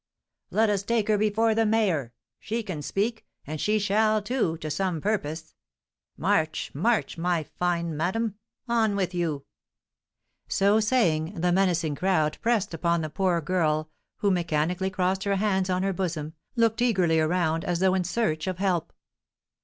"Let 0.49 0.71
us 0.71 0.81
take 0.81 1.09
her 1.09 1.17
before 1.19 1.53
the 1.53 1.63
mayor! 1.63 2.11
She 2.39 2.63
can 2.63 2.81
speak; 2.81 3.27
and 3.45 3.61
she 3.61 3.77
shall, 3.77 4.19
too, 4.19 4.57
to 4.57 4.71
some 4.71 4.99
purpose. 4.99 5.53
March, 6.17 6.71
march, 6.73 7.19
my 7.19 7.43
fine 7.43 7.95
madam! 7.95 8.33
On 8.67 8.95
with 8.95 9.13
you!" 9.13 9.45
So 10.47 10.79
saying, 10.79 11.39
the 11.39 11.51
menacing 11.51 11.93
crowd 11.93 12.39
pressed 12.41 12.73
upon 12.73 13.01
the 13.01 13.11
poor 13.11 13.41
girl, 13.41 13.91
who, 14.15 14.31
mechanically 14.31 14.89
crossing 14.89 15.33
her 15.33 15.35
hands 15.35 15.69
on 15.69 15.83
her 15.83 15.93
bosom, 15.93 16.33
looked 16.55 16.81
eagerly 16.81 17.19
around, 17.19 17.63
as 17.63 17.77
though 17.79 17.93
in 17.93 18.03
search 18.03 18.47
of 18.47 18.57
help. 18.57 18.93